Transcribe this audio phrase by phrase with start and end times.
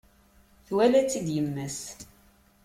[0.67, 1.79] Twala-tt-id yemma-s.